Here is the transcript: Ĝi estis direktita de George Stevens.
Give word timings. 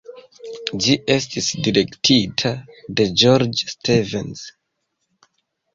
Ĝi 0.85 0.95
estis 1.15 1.49
direktita 1.67 2.55
de 3.01 3.09
George 3.25 3.71
Stevens. 3.77 4.45